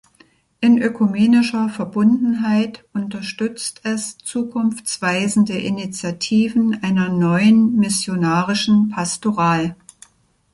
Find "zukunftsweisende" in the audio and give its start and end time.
4.17-5.53